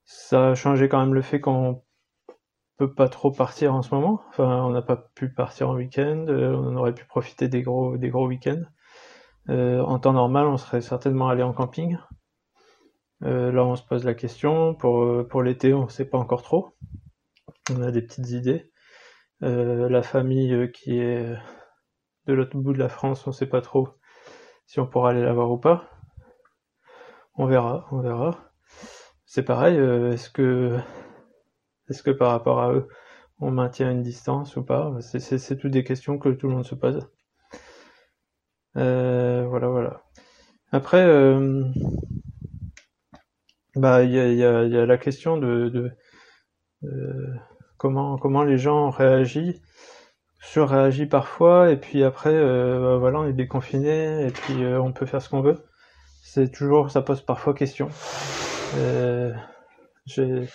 ça 0.04 0.50
a 0.50 0.54
changé 0.54 0.88
quand 0.88 1.00
même 1.00 1.14
le 1.14 1.22
fait 1.22 1.40
qu'on 1.40 1.82
peut 2.76 2.92
pas 2.94 3.08
trop 3.08 3.30
partir 3.32 3.75
en 3.75 3.82
ce 3.82 3.94
moment. 3.94 4.20
Enfin, 4.28 4.62
on 4.64 4.70
n'a 4.70 4.82
pas 4.82 4.96
pu 5.14 5.32
partir 5.32 5.70
en 5.70 5.75
week-end. 5.76 6.26
on 6.28 6.76
aurait 6.76 6.94
pu 6.94 7.06
profiter 7.06 7.48
des 7.48 7.62
gros, 7.62 7.96
des 7.96 8.10
gros 8.10 8.26
week-ends. 8.26 8.62
en 9.48 9.98
temps 9.98 10.12
normal, 10.12 10.46
on 10.46 10.58
serait 10.58 10.82
certainement 10.82 11.28
allé 11.28 11.42
en 11.42 11.52
camping. 11.54 11.96
Euh, 13.23 13.50
là, 13.50 13.64
on 13.64 13.76
se 13.76 13.82
pose 13.82 14.04
la 14.04 14.14
question. 14.14 14.75
Pour, 14.75 15.02
euh, 15.02 15.42
l'été, 15.42 15.73
on 15.73 15.85
ne 15.85 15.90
sait 15.90 16.04
pas 16.04 16.18
encore 16.18 16.42
trop. 16.42 16.76
On 17.70 17.82
a 17.82 17.90
des 17.90 18.02
petites 18.02 18.30
idées. 18.30 18.70
Euh, 19.42 19.88
la 19.88 20.02
famille 20.02 20.70
qui 20.73 20.99
est 20.99 21.35
de 22.26 22.32
l'autre 22.35 22.56
bout 22.56 22.73
de 22.73 22.78
la 22.78 22.88
France, 22.88 23.26
on 23.26 23.30
ne 23.30 23.35
sait 23.35 23.46
pas 23.46 23.61
trop 23.61 23.88
si 24.66 24.80
on 24.80 24.87
pourra 24.87 25.11
aller 25.11 25.23
la 25.23 25.32
voir 25.32 25.50
ou 25.50 25.58
pas. 25.58 25.88
On 27.35 27.46
verra, 27.46 27.87
on 27.92 28.00
verra. 28.00 28.52
C'est 29.26 29.42
pareil, 29.44 29.76
est-ce 29.76 30.30
que, 30.30 30.78
est-ce 31.88 32.02
que 32.02 32.11
par 32.11 32.30
rapport 32.30 32.61
à 32.61 32.73
eux, 32.73 32.88
on 33.40 33.50
maintient 33.50 33.90
une 33.90 34.02
distance 34.02 34.56
ou 34.56 34.64
pas? 34.64 34.96
C'est 35.00 35.56
toutes 35.58 35.73
des 35.73 35.85
questions 35.85 36.18
que 36.18 36.30
tout 36.30 36.49
le 36.49 36.54
monde 36.54 36.64
se 36.64 36.75
pose. 36.75 37.06
Voilà, 38.75 39.68
voilà. 39.68 40.02
Après, 40.73 41.04
bah 43.76 44.02
il 44.02 44.12
y 44.12 44.45
a, 44.45 44.87
la 44.87 44.99
question 44.99 45.37
de, 45.37 45.92
euh, 46.85 47.35
comment 47.76 48.16
comment 48.16 48.42
les 48.42 48.59
gens 48.59 48.90
réagissent, 48.90 49.61
surréagissent 50.40 51.09
parfois, 51.09 51.71
et 51.71 51.76
puis 51.76 52.02
après, 52.02 52.33
euh, 52.33 52.80
bah, 52.80 52.97
voilà, 52.97 53.21
on 53.21 53.28
est 53.28 53.35
déconfiné, 53.35 54.26
et 54.26 54.30
puis 54.30 54.64
euh, 54.64 54.80
on 54.80 54.92
peut 54.92 55.06
faire 55.06 55.21
ce 55.23 55.28
qu'on 55.28 55.42
veut. 55.42 55.59
C'est 56.23 56.50
toujours, 56.50 56.90
ça 56.90 57.02
pose 57.02 57.21
parfois 57.23 57.54
question. 57.54 57.88
j'ai 60.06 60.49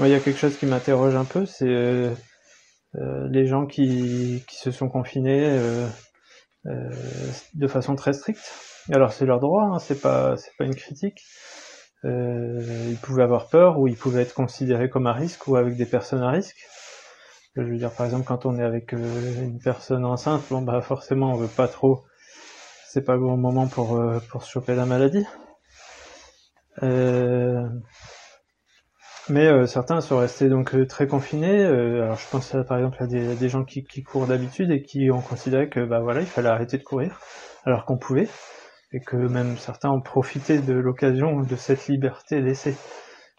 il 0.00 0.08
y 0.08 0.14
a 0.14 0.20
quelque 0.20 0.38
chose 0.38 0.56
qui 0.56 0.66
m'interroge 0.66 1.14
un 1.14 1.24
peu, 1.24 1.46
c'est 1.46 2.12
les 2.94 3.46
gens 3.46 3.66
qui, 3.66 4.44
se 4.50 4.70
sont 4.70 4.88
confinés 4.88 5.58
de 6.64 7.66
façon 7.68 7.94
très 7.96 8.12
stricte. 8.12 8.52
Alors 8.92 9.12
c'est 9.12 9.24
leur 9.24 9.40
droit, 9.40 9.64
hein, 9.64 9.78
c'est 9.78 10.00
pas 10.00 10.36
une 10.60 10.74
critique. 10.74 11.22
Euh, 12.04 12.88
ils 12.90 12.98
pouvaient 12.98 13.22
avoir 13.22 13.48
peur 13.48 13.78
ou 13.78 13.88
ils 13.88 13.96
pouvaient 13.96 14.22
être 14.22 14.34
considérés 14.34 14.90
comme 14.90 15.06
à 15.06 15.12
risque 15.12 15.46
ou 15.48 15.56
avec 15.56 15.76
des 15.76 15.86
personnes 15.86 16.22
à 16.22 16.30
risque. 16.30 16.66
Je 17.56 17.62
veux 17.62 17.76
dire 17.76 17.92
par 17.92 18.06
exemple 18.06 18.24
quand 18.24 18.46
on 18.46 18.58
est 18.58 18.64
avec 18.64 18.92
une 18.92 19.60
personne 19.62 20.04
enceinte, 20.04 20.42
bon 20.50 20.62
bah 20.62 20.80
forcément 20.80 21.32
on 21.32 21.36
veut 21.36 21.46
pas 21.46 21.68
trop, 21.68 22.04
c'est 22.88 23.04
pas 23.04 23.14
le 23.14 23.20
bon 23.20 23.36
moment 23.36 23.68
pour 23.68 24.00
pour 24.28 24.42
se 24.42 24.50
choper 24.50 24.74
la 24.74 24.86
maladie. 24.86 25.24
Euh, 26.82 27.68
mais 29.28 29.46
euh, 29.46 29.66
certains 29.66 30.00
sont 30.00 30.18
restés 30.18 30.48
donc 30.48 30.74
euh, 30.74 30.86
très 30.86 31.06
confinés. 31.06 31.64
Euh, 31.64 32.04
alors 32.04 32.18
je 32.18 32.28
pense 32.30 32.54
par 32.68 32.76
exemple 32.78 33.02
à 33.02 33.06
des, 33.06 33.34
des 33.36 33.48
gens 33.48 33.64
qui, 33.64 33.84
qui 33.84 34.02
courent 34.02 34.26
d'habitude 34.26 34.70
et 34.70 34.82
qui 34.82 35.10
ont 35.10 35.20
considéré 35.20 35.68
que 35.68 35.84
bah 35.84 36.00
voilà 36.00 36.20
il 36.20 36.26
fallait 36.26 36.48
arrêter 36.48 36.78
de 36.78 36.82
courir 36.82 37.20
alors 37.64 37.84
qu'on 37.86 37.96
pouvait 37.96 38.28
et 38.94 39.00
que 39.00 39.16
même 39.16 39.58
certains 39.58 39.90
ont 39.90 40.00
profité 40.00 40.58
de 40.58 40.72
l'occasion 40.72 41.40
de 41.40 41.56
cette 41.56 41.86
liberté 41.88 42.40
laissée 42.40 42.74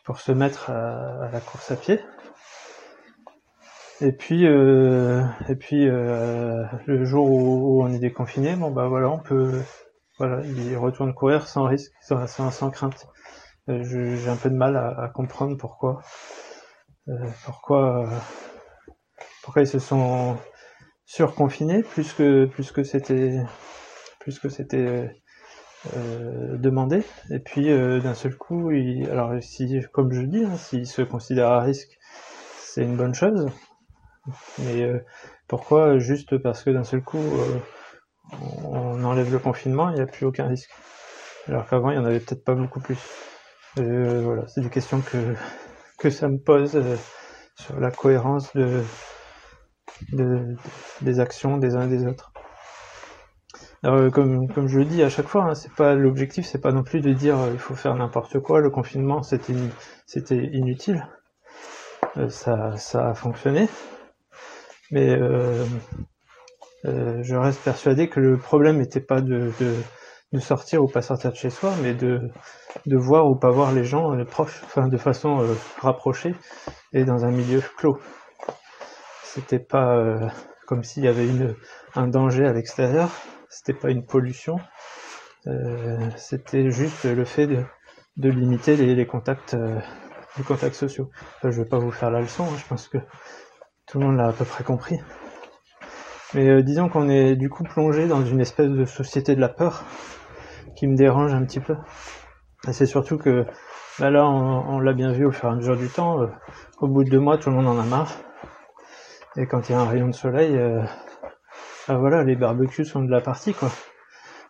pour 0.03 0.19
se 0.19 0.31
mettre 0.31 0.69
à, 0.69 1.29
la 1.31 1.39
course 1.39 1.71
à 1.71 1.75
pied. 1.75 1.99
Et 4.01 4.11
puis 4.11 4.43
et 4.45 5.55
puis 5.55 5.85
le 5.85 7.05
jour 7.05 7.31
où, 7.31 7.81
on 7.81 7.91
est 7.91 7.99
déconfiné, 7.99 8.55
bon 8.55 8.69
bah 8.69 8.87
voilà 8.87 9.09
on 9.09 9.19
peut 9.19 9.63
voilà 10.19 10.41
ils 10.45 10.77
retournent 10.77 11.13
courir 11.13 11.47
sans 11.47 11.63
risque, 11.63 11.91
sans, 12.01 12.69
crainte. 12.71 13.07
Euh, 13.67 13.83
j'ai 13.83 14.29
un 14.29 14.35
peu 14.35 14.49
de 14.49 14.55
mal 14.55 14.77
à, 14.77 15.09
comprendre 15.09 15.57
pourquoi, 15.57 16.01
euh, 17.07 17.27
pourquoi, 17.45 18.05
euh, 18.05 18.17
pourquoi 19.43 19.63
ils 19.63 19.67
se 19.67 19.79
sont 19.79 20.37
surconfinés 21.05 21.81
plus 21.81 22.13
que 22.13 22.45
plus 22.45 22.71
que 22.71 22.83
c'était 22.83 23.39
plus 24.19 24.39
que 24.39 24.49
c'était 24.49 25.09
demandé. 25.93 27.03
Et 27.29 27.39
puis 27.39 27.67
d'un 27.67 28.13
seul 28.13 28.35
coup, 28.35 28.71
il, 28.71 29.09
alors 29.09 29.33
si, 29.41 29.81
comme 29.91 30.11
je 30.11 30.21
dis, 30.21 30.43
hein, 30.43 30.55
s'ils 30.57 30.87
se 30.87 31.01
considèrent 31.01 31.51
à 31.51 31.61
risque, 31.61 31.97
c'est 32.59 32.83
une 32.83 32.95
bonne 32.95 33.13
chose. 33.13 33.47
Mais 34.59 34.91
pourquoi? 35.47 35.99
Juste 35.99 36.37
parce 36.37 36.63
que 36.63 36.71
d'un 36.71 36.83
seul 36.83 37.01
coup 37.01 37.23
on 38.41 39.03
enlève 39.03 39.31
le 39.31 39.39
confinement, 39.39 39.89
il 39.89 39.95
n'y 39.95 40.01
a 40.01 40.07
plus 40.07 40.25
aucun 40.25 40.47
risque. 40.47 40.71
Alors 41.47 41.67
qu'avant, 41.67 41.91
il 41.91 41.95
y 41.95 41.99
en 41.99 42.05
avait 42.05 42.19
peut-être 42.19 42.43
pas 42.43 42.55
beaucoup 42.55 42.79
plus. 42.79 42.97
Euh, 43.77 44.21
voilà, 44.23 44.47
c'est 44.47 44.61
des 44.61 44.69
questions 44.69 45.01
que, 45.01 45.35
que 45.99 46.09
ça 46.09 46.27
me 46.27 46.37
pose 46.37 46.75
euh, 46.75 46.95
sur 47.55 47.79
la 47.79 47.91
cohérence 47.91 48.53
de, 48.55 48.83
de, 50.11 50.55
des 51.01 51.19
actions 51.19 51.57
des 51.57 51.75
uns 51.75 51.83
et 51.83 51.89
des 51.89 52.07
autres. 52.07 52.31
Euh, 53.85 54.09
comme, 54.09 54.67
je 54.67 54.79
le 54.79 54.85
dis 54.85 55.03
à 55.03 55.09
chaque 55.09 55.27
fois, 55.27 55.43
hein, 55.43 55.53
c'est 55.53 55.73
pas 55.73 55.93
l'objectif, 55.93 56.45
c'est 56.45 56.61
pas 56.61 56.71
non 56.71 56.83
plus 56.83 57.01
de 57.01 57.13
dire 57.13 57.37
il 57.51 57.59
faut 57.59 57.75
faire 57.75 57.95
n'importe 57.95 58.39
quoi. 58.39 58.59
Le 58.59 58.69
confinement, 58.69 59.21
c'était 59.21 59.53
inutile. 60.35 61.07
ça, 62.29 62.75
ça 62.77 63.09
a 63.09 63.13
fonctionné, 63.13 63.67
mais 64.91 65.17
je 66.83 67.35
reste 67.35 67.61
persuadé 67.63 68.09
que 68.09 68.19
le 68.19 68.37
problème 68.37 68.77
n'était 68.77 68.99
pas 68.99 69.21
de, 69.21 69.51
sortir 70.39 70.83
ou 70.83 70.87
pas 70.87 71.01
sortir 71.01 71.31
de 71.31 71.35
chez 71.35 71.49
soi, 71.49 71.71
mais 71.81 71.93
de, 71.93 72.29
voir 72.85 73.27
ou 73.27 73.35
pas 73.35 73.51
voir 73.51 73.71
les 73.71 73.83
gens 73.83 74.13
les 74.13 74.25
enfin 74.39 74.87
de 74.87 74.97
façon 74.97 75.41
euh, 75.41 75.53
rapprochée 75.79 76.35
et 76.93 77.05
dans 77.05 77.25
un 77.25 77.31
milieu 77.31 77.61
clos. 77.77 77.99
C'était 79.23 79.59
pas 79.59 79.95
euh, 79.95 80.27
comme 80.67 80.83
s'il 80.83 81.03
y 81.03 81.07
avait 81.07 81.27
une, 81.27 81.55
un 81.95 82.07
danger 82.07 82.45
à 82.45 82.53
l'extérieur, 82.53 83.09
c'était 83.55 83.79
pas 83.79 83.89
une 83.89 84.05
pollution, 84.05 84.57
euh, 85.47 86.09
c'était 86.17 86.69
juste 86.71 87.05
le 87.05 87.23
fait 87.23 87.47
de, 87.47 87.63
de 88.17 88.29
limiter 88.29 88.75
les, 88.75 89.05
contacts, 89.05 89.55
les 90.37 90.43
contacts 90.43 90.75
sociaux. 90.75 91.09
Enfin, 91.37 91.51
je 91.51 91.61
vais 91.61 91.67
pas 91.67 91.79
vous 91.79 91.91
faire 91.91 92.11
la 92.11 92.21
leçon, 92.21 92.43
hein, 92.43 92.57
je 92.57 92.67
pense 92.67 92.87
que 92.87 92.97
tout 93.87 93.99
le 93.99 94.05
monde 94.05 94.17
l'a 94.17 94.27
à 94.27 94.33
peu 94.33 94.45
près 94.45 94.63
compris. 94.63 94.99
Mais 96.33 96.63
disons 96.63 96.89
qu'on 96.89 97.07
est 97.07 97.35
du 97.35 97.49
coup 97.49 97.63
plongé 97.63 98.07
dans 98.07 98.25
une 98.25 98.41
espèce 98.41 98.69
de 98.69 98.85
société 98.85 99.35
de 99.35 99.41
la 99.41 99.49
peur 99.49 99.85
qui 100.75 100.87
me 100.87 100.97
dérange 100.97 101.33
un 101.33 101.45
petit 101.45 101.61
peu. 101.61 101.75
Et 102.67 102.73
c'est 102.73 102.85
surtout 102.85 103.17
que 103.17 103.45
bah 103.97 104.09
là, 104.09 104.27
on, 104.27 104.79
l'a 104.79 104.91
bien 104.91 105.13
vu 105.13 105.25
au 105.25 105.31
fur 105.31 105.47
et 105.47 105.51
à 105.53 105.55
mesure 105.55 105.77
du 105.77 105.87
temps. 105.87 106.21
Euh, 106.21 106.27
au 106.79 106.87
bout 106.87 107.05
de 107.05 107.09
deux 107.09 107.19
mois, 107.19 107.37
tout 107.37 107.49
le 107.49 107.55
monde 107.55 107.67
en 107.67 107.79
a 107.79 107.85
marre. 107.85 108.11
Et 109.37 109.47
quand 109.47 109.69
il 109.69 109.71
y 109.71 109.75
a 109.75 109.79
un 109.79 109.85
rayon 109.85 110.07
de 110.07 110.15
soleil, 110.15 110.57
euh, 110.57 110.81
bah 111.87 111.97
voilà, 111.97 112.23
les 112.23 112.35
barbecues 112.35 112.85
sont 112.85 113.03
de 113.03 113.11
la 113.11 113.21
partie 113.21 113.53
quoi. 113.53 113.69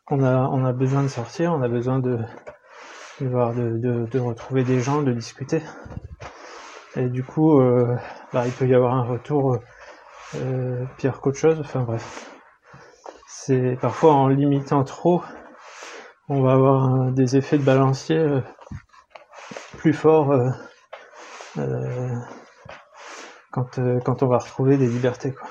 On 0.09 0.23
a, 0.23 0.47
on 0.49 0.63
a 0.65 0.73
besoin 0.73 1.03
de 1.03 1.07
sortir, 1.07 1.53
on 1.53 1.61
a 1.61 1.67
besoin 1.67 1.99
de, 1.99 2.19
de 3.21 3.27
voir, 3.27 3.53
de, 3.53 3.77
de, 3.77 4.05
de 4.05 4.19
retrouver 4.19 4.63
des 4.63 4.79
gens, 4.79 5.01
de 5.01 5.11
discuter. 5.11 5.61
Et 6.95 7.09
du 7.09 7.23
coup, 7.23 7.59
euh, 7.59 7.97
bah, 8.31 8.45
il 8.45 8.51
peut 8.51 8.67
y 8.67 8.75
avoir 8.75 8.93
un 8.93 9.03
retour 9.03 9.57
euh, 10.35 10.85
pire 10.97 11.19
qu'autre 11.21 11.37
chose. 11.37 11.59
Enfin 11.59 11.81
bref, 11.81 12.31
c'est 13.27 13.77
parfois 13.81 14.13
en 14.13 14.27
limitant 14.27 14.83
trop 14.83 15.21
on 16.27 16.41
va 16.41 16.53
avoir 16.53 16.95
euh, 16.95 17.11
des 17.11 17.37
effets 17.37 17.57
de 17.57 17.63
balancier 17.63 18.17
euh, 18.17 18.41
plus 19.77 19.93
forts 19.93 20.31
euh, 20.31 20.49
quand, 23.51 23.79
quand 24.03 24.23
on 24.23 24.27
va 24.27 24.39
retrouver 24.39 24.77
des 24.77 24.87
libertés 24.87 25.31
quoi. 25.33 25.47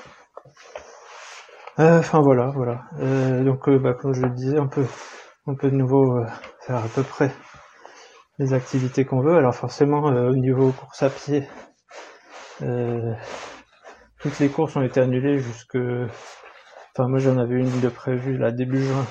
Enfin 1.77 2.21
voilà, 2.21 2.47
voilà. 2.55 2.83
donc 3.43 3.69
bah, 3.69 3.93
comme 3.93 4.13
je 4.13 4.21
le 4.21 4.29
disais, 4.29 4.59
on 4.59 4.67
peut, 4.67 4.85
on 5.45 5.55
peut 5.55 5.69
de 5.69 5.75
nouveau 5.75 6.23
faire 6.61 6.77
à 6.77 6.87
peu 6.87 7.03
près 7.03 7.31
les 8.39 8.53
activités 8.53 9.05
qu'on 9.05 9.21
veut. 9.21 9.35
Alors 9.35 9.55
forcément, 9.55 10.03
au 10.05 10.35
niveau 10.35 10.71
course 10.71 11.03
à 11.03 11.09
pied, 11.09 11.47
toutes 14.19 14.39
les 14.39 14.49
courses 14.49 14.75
ont 14.77 14.83
été 14.83 15.01
annulées 15.01 15.39
jusque. 15.39 15.77
Enfin 16.97 17.09
moi 17.09 17.19
j'en 17.19 17.37
avais 17.37 17.55
une 17.55 17.81
de 17.81 17.89
prévue 17.89 18.37
là 18.37 18.51
début 18.51 18.81
juin 18.81 19.05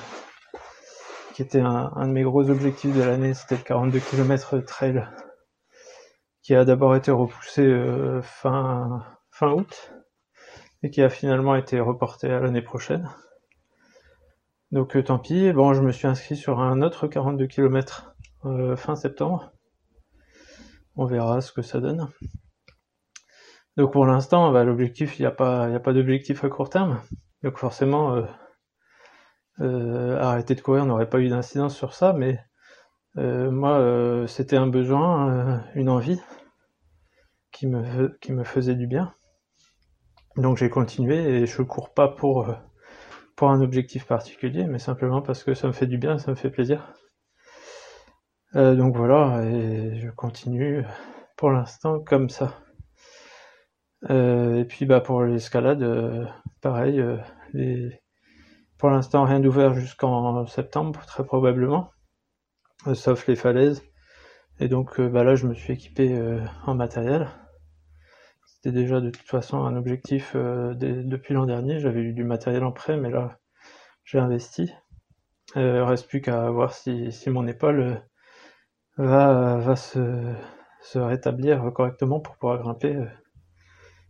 qui 1.35 1.43
était 1.43 1.61
un, 1.61 1.91
de 2.07 2.13
mes 2.13 2.23
gros 2.23 2.49
objectifs 2.49 2.95
de 2.95 3.03
l'année, 3.03 3.35
c'était 3.35 3.57
le 3.57 3.63
42 3.63 3.99
km 3.99 4.59
trail, 4.59 5.05
qui 6.43 6.55
a 6.55 6.65
d'abord 6.65 6.95
été 6.95 7.11
repoussé 7.11 7.63
euh, 7.63 8.23
fin, 8.23 9.05
fin 9.33 9.51
août, 9.51 9.93
et 10.85 10.91
qui 10.91 11.03
a 11.03 11.09
finalement 11.09 11.57
été 11.57 11.81
reporté 11.81 12.31
à 12.31 12.41
l'année 12.41 12.61
prochaine. 12.61 13.09
Donc 14.71 14.97
euh, 14.97 15.03
tant 15.03 15.19
pis, 15.19 15.51
bon 15.51 15.73
je 15.73 15.81
me 15.81 15.91
suis 15.91 16.07
inscrit 16.07 16.37
sur 16.37 16.61
un 16.61 16.83
autre 16.83 17.09
42 17.09 17.47
km 17.47 18.15
euh, 18.45 18.77
fin 18.77 18.95
septembre. 18.95 19.51
On 20.95 21.07
verra 21.07 21.41
ce 21.41 21.53
que 21.53 21.63
ça 21.63 21.81
donne. 21.81 22.11
Donc 23.79 23.95
pour 23.95 24.05
l'instant, 24.05 24.53
bah, 24.53 24.63
l'objectif, 24.63 25.19
il 25.19 25.23
n'y 25.23 25.27
a 25.27 25.31
pas, 25.31 25.81
d'objectif 25.87 26.45
à 26.45 26.51
court 26.51 26.69
terme. 26.69 27.01
Donc 27.43 27.57
forcément, 27.57 28.23
euh, 29.61 30.19
arrêter 30.19 30.55
de 30.55 30.61
courir 30.61 30.85
n'aurait 30.85 31.09
pas 31.09 31.21
eu 31.21 31.29
d'incidence 31.31 31.75
sur 31.75 31.95
ça, 31.95 32.13
mais 32.13 32.39
moi, 33.17 34.27
c'était 34.27 34.57
un 34.57 34.67
besoin, 34.67 35.65
une 35.77 35.89
envie 35.89 36.21
qui 37.53 37.67
me 37.67 38.45
faisait 38.45 38.75
du 38.75 38.87
bien. 38.87 39.15
Donc 40.37 40.57
j'ai 40.57 40.71
continué 40.71 41.17
et 41.17 41.47
je 41.47 41.63
cours 41.63 41.95
pas 41.95 42.09
pour, 42.09 42.49
pour 43.37 43.51
un 43.51 43.61
objectif 43.61 44.07
particulier, 44.07 44.65
mais 44.65 44.79
simplement 44.79 45.23
parce 45.23 45.45
que 45.45 45.55
ça 45.55 45.67
me 45.69 45.73
fait 45.73 45.87
du 45.87 45.99
bien, 45.99 46.19
ça 46.19 46.31
me 46.31 46.37
fait 46.37 46.51
plaisir. 46.51 46.93
donc 48.55 48.97
voilà, 48.97 49.45
et 49.45 49.99
je 50.01 50.11
continue 50.11 50.85
pour 51.37 51.51
l'instant 51.51 52.01
comme 52.01 52.29
ça. 52.31 52.61
et 54.09 54.65
puis 54.69 54.87
bah 54.87 55.01
pour 55.01 55.23
l'escalade, 55.23 55.85
pareil, 56.61 57.03
pour 58.79 58.91
l'instant, 58.91 59.25
rien 59.25 59.41
d'ouvert 59.41 59.75
jusqu'en 59.75 60.47
septembre, 60.47 61.01
très 61.07 61.25
probablement, 61.25 61.91
euh, 62.87 62.95
sauf 62.95 63.27
les 63.27 63.37
falaises. 63.37 63.83
Et 64.61 64.69
donc 64.69 65.01
euh, 65.01 65.09
bah 65.09 65.25
là, 65.25 65.37
je 65.37 65.47
me 65.47 65.55
suis 65.55 65.73
équipé 65.73 66.13
euh, 66.13 66.45
en 66.67 66.75
matériel. 66.75 67.29
C'était 68.65 68.81
déjà 68.81 69.03
de 69.03 69.11
toute 69.11 69.29
façon 69.29 69.63
un 69.65 69.77
objectif 69.77 70.35
depuis 70.35 71.35
l'an 71.35 71.45
dernier. 71.45 71.81
J'avais 71.81 72.01
eu 72.01 72.15
du 72.15 72.25
matériel 72.25 72.65
en 72.65 72.73
prêt, 72.73 72.97
mais 72.97 73.11
là, 73.11 73.39
j'ai 74.05 74.19
investi. 74.19 74.73
il 75.55 75.63
reste 75.63 76.09
plus 76.09 76.23
qu'à 76.23 76.51
voir 76.51 76.73
si, 76.73 77.13
mon 77.27 77.47
épaule 77.47 78.01
va, 78.97 79.59
va 79.59 79.77
se, 79.77 79.99
rétablir 80.95 81.73
correctement 81.75 82.21
pour 82.21 82.37
pouvoir 82.37 82.59
grimper 82.59 82.97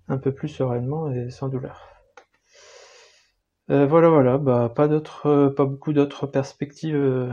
un 0.06 0.18
peu 0.18 0.32
plus 0.32 0.48
sereinement 0.48 1.10
et 1.10 1.30
sans 1.30 1.48
douleur. 1.48 1.94
Euh, 3.70 3.86
voilà, 3.86 4.08
voilà, 4.08 4.38
bah 4.38 4.70
pas 4.74 4.88
d'autres, 4.88 5.26
euh, 5.26 5.50
pas 5.50 5.64
beaucoup 5.64 5.92
d'autres 5.92 6.26
perspectives. 6.26 6.94
Euh, 6.94 7.32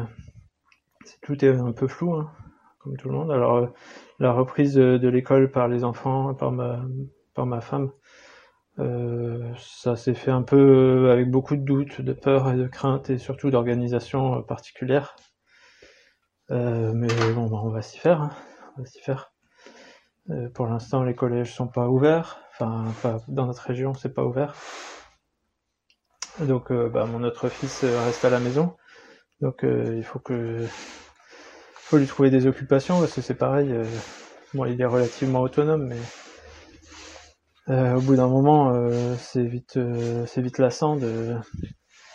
tout 1.21 1.43
est 1.43 1.49
un 1.49 1.73
peu 1.73 1.87
flou, 1.87 2.15
hein, 2.15 2.31
comme 2.83 2.97
tout 2.97 3.09
le 3.09 3.15
monde. 3.15 3.31
Alors 3.31 3.69
la 4.19 4.31
reprise 4.31 4.75
de, 4.75 5.07
l'école 5.07 5.51
par 5.51 5.67
les 5.67 5.83
enfants, 5.83 6.33
par 6.33 6.51
ma, 6.51 6.81
par 7.33 7.45
ma 7.45 7.61
femme, 7.61 7.91
ça 9.57 9.95
s'est 9.95 10.13
fait 10.13 10.31
un 10.31 10.41
peu 10.41 11.11
avec 11.11 11.29
beaucoup 11.29 11.55
de 11.55 11.63
doutes, 11.63 12.01
de 12.01 12.13
peur 12.13 12.51
et 12.51 12.55
de 12.55 12.67
crainte 12.67 13.09
et 13.09 13.17
surtout 13.17 13.51
d'organisation 13.51 14.41
particulière. 14.43 15.15
mais 16.49 17.07
bon, 17.35 17.47
bah, 17.47 17.59
on 17.63 17.69
va 17.69 17.81
s'y 17.81 17.99
faire, 17.99 18.21
hein, 18.21 18.31
on 18.77 18.81
va 18.81 18.85
s'y 18.85 19.01
faire. 19.01 19.33
pour 20.53 20.67
l'instant, 20.67 21.03
les 21.03 21.15
collèges 21.15 21.53
sont 21.53 21.67
pas 21.67 21.87
ouverts. 21.87 22.39
Enfin, 22.61 22.85
dans 23.27 23.47
notre 23.47 23.63
région, 23.63 23.93
c'est 23.93 24.13
pas 24.13 24.23
ouvert. 24.23 24.55
Donc, 26.39 26.71
euh, 26.71 26.89
bah, 26.89 27.05
mon 27.05 27.23
autre 27.23 27.49
fils 27.49 27.83
euh, 27.83 27.99
reste 28.01 28.23
à 28.23 28.29
la 28.29 28.39
maison. 28.39 28.75
Donc, 29.41 29.63
euh, 29.63 29.95
il 29.97 30.03
faut 30.03 30.19
que, 30.19 30.65
faut 31.91 31.97
lui 31.97 32.07
trouver 32.07 32.29
des 32.29 32.47
occupations 32.47 33.01
parce 33.01 33.11
que 33.11 33.21
c'est 33.21 33.33
pareil. 33.33 33.69
bon, 34.53 34.63
il 34.63 34.79
est 34.79 34.85
relativement 34.85 35.41
autonome, 35.41 35.87
mais 35.87 35.99
au 37.67 37.99
bout 37.99 38.15
d'un 38.15 38.29
moment, 38.29 38.73
c'est 39.17 39.43
vite, 39.43 39.77
c'est 40.25 40.41
vite 40.41 40.57
lassant 40.57 40.95
de 40.95 41.35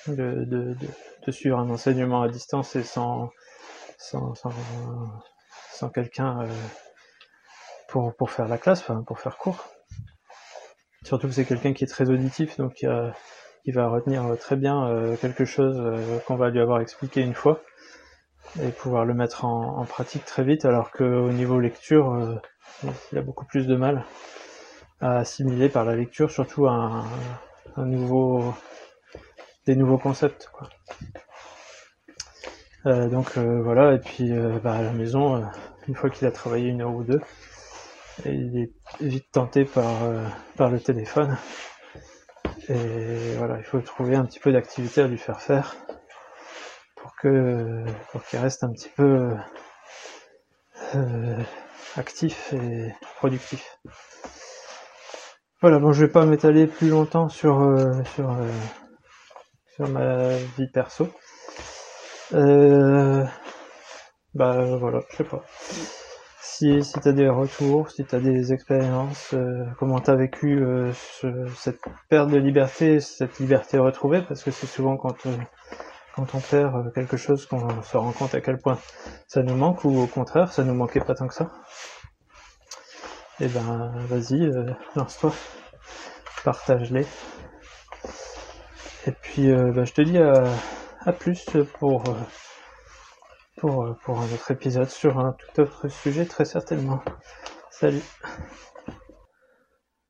de, 0.09 0.75
de, 1.27 1.31
suivre 1.31 1.59
un 1.59 1.69
enseignement 1.69 2.23
à 2.23 2.29
distance 2.29 2.75
et 2.75 2.85
sans, 2.85 3.29
sans, 3.99 4.33
sans, 5.73 5.91
quelqu'un 5.91 6.49
pour, 7.89 8.17
pour 8.17 8.31
faire 8.31 8.49
la 8.49 8.57
classe, 8.57 8.83
pour 9.07 9.21
faire 9.21 9.37
cours. 9.37 9.63
Surtout 11.05 11.27
que 11.29 11.35
c'est 11.35 11.45
quelqu'un 11.45 11.75
qui 11.75 11.85
est 11.85 11.89
très 11.89 12.09
auditif, 12.09 12.57
donc 12.57 12.83
il 13.67 13.75
va 13.75 13.89
retenir 13.89 14.25
très 14.39 14.57
bien 14.57 14.89
euh, 14.89 15.17
quelque 15.17 15.45
chose 15.45 15.77
euh, 15.79 16.19
qu'on 16.21 16.37
va 16.37 16.51
lui 16.51 16.61
avoir 16.61 16.81
expliqué 16.81 17.21
une 17.21 17.35
fois 17.35 17.61
et 18.63 18.71
pouvoir 18.71 19.05
le 19.05 19.15
mettre 19.15 19.45
en, 19.45 19.85
pratique 19.85 20.25
très 20.25 20.45
vite, 20.45 20.65
alors 20.65 20.91
qu'au 20.91 21.31
niveau 21.31 21.61
lecture, 21.61 22.13
euh, 22.13 22.37
il 23.13 23.19
a 23.19 23.23
beaucoup 23.23 23.45
plus 23.45 23.67
de 23.67 23.77
mal 23.77 24.05
à 25.01 25.19
assimiler 25.19 25.69
par 25.69 25.85
la 25.85 25.95
lecture, 25.95 26.31
surtout 26.31 26.67
un, 26.67 27.05
nouveau, 27.77 28.55
des 29.67 29.77
nouveaux 29.77 29.99
concepts. 29.99 30.51
donc 32.85 33.37
voilà, 33.37 33.93
et 33.95 33.99
puis 33.99 34.33
bah, 34.63 34.75
à 34.75 34.83
la 34.83 34.93
maison, 34.93 35.45
une 35.89 35.95
fois 35.95 36.09
qu'il 36.11 36.27
a 36.27 36.31
travaillé 36.31 36.69
une 36.69 36.81
heure 36.81 36.95
ou 36.95 37.05
deux, 37.05 37.21
il 38.25 38.59
est 38.59 38.73
vite 39.01 39.31
tenté 39.31 39.65
par, 39.65 40.05
euh, 40.05 40.27
par 40.57 40.71
le 40.71 40.81
téléphone. 40.81 41.37
Et 42.69 43.35
voilà, 43.37 43.59
il 43.59 43.65
faut 43.65 43.81
trouver 43.81 44.17
un 44.17 44.25
petit 44.25 44.41
peu 44.41 44.53
d'activité 44.53 45.03
à 45.03 45.07
lui 45.07 45.19
faire 45.19 45.41
faire 45.41 45.77
pour 46.97 47.15
que 47.17 47.85
pour 48.11 48.25
qu'il 48.25 48.39
reste 48.39 48.65
un 48.65 48.73
petit 48.73 48.89
peu 48.89 49.31
euh, 50.95 51.43
actif 51.97 52.53
et 52.53 52.93
productif. 53.17 53.79
Voilà, 55.61 55.79
bon, 55.79 55.93
je 55.93 56.05
vais 56.05 56.13
pas 56.13 56.27
m'étaler 56.27 56.67
plus 56.67 56.89
longtemps 56.89 57.29
sur 57.29 57.61
euh, 57.61 58.03
sur 58.15 58.37
sur 59.75 59.89
ma 59.89 60.29
vie 60.59 60.69
perso. 60.73 61.09
bah 64.35 64.65
voilà, 64.79 65.01
je 65.11 65.17
sais 65.17 65.25
pas 65.25 65.43
si, 66.57 66.83
si 66.83 67.01
tu 67.01 67.09
as 67.09 67.13
des 67.13 67.29
retours, 67.29 67.91
si 67.91 68.05
tu 68.05 68.15
as 68.15 68.21
des 68.21 68.53
expériences, 68.53 69.35
euh, 69.35 69.65
comment 69.79 70.01
tu 70.01 70.11
as 70.11 70.15
vécu 70.15 70.65
euh, 70.65 70.91
cette 71.55 71.81
perte 72.09 72.31
de 72.31 72.39
liberté, 72.39 73.01
cette 73.01 73.39
liberté 73.39 73.79
retrouvée, 73.79 74.23
parce 74.23 74.43
que 74.43 74.51
c'est 74.51 74.67
souvent 74.67 74.97
quand, 74.97 75.27
euh, 75.27 75.37
quand 76.17 76.35
on 76.35 76.41
perd 76.41 76.93
quelque 76.95 77.19
chose 77.19 77.47
qu'on 77.47 77.83
se 77.83 77.97
rend 77.97 78.13
compte 78.13 78.35
à 78.35 78.41
quel 78.41 78.59
point 78.59 78.79
ça 79.29 79.43
nous 79.43 79.55
manque, 79.55 79.85
ou 79.85 80.01
au 80.01 80.07
contraire, 80.07 80.51
ça 80.53 80.65
nous 80.65 80.75
manquait 80.75 81.01
pas 81.01 81.15
tant 81.15 81.29
que 81.29 81.35
ça. 81.35 81.51
Et 83.39 83.45
eh 83.45 83.49
ben 83.49 83.93
vas-y, 84.09 84.51
lance-toi, 84.95 85.31
partage-les. 86.43 87.07
Et 89.07 89.13
puis 89.13 89.53
ben, 89.53 89.85
je 89.85 89.93
te 89.93 90.01
dis 90.01 90.19
à 90.19 91.13
plus 91.13 91.45
pour 91.79 92.03
pour, 93.59 93.97
pour 94.05 94.21
un 94.21 94.25
autre 94.33 94.51
épisode 94.51 94.89
sur 94.89 95.19
un 95.19 95.33
tout 95.33 95.61
autre 95.61 95.89
sujet 95.89 96.25
très 96.25 96.47
certainement. 96.47 97.03
Salut 97.71 98.03